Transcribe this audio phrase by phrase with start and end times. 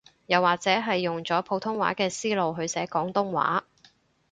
[0.25, 3.65] 又或者係用咗普通話嘅思路去寫廣東話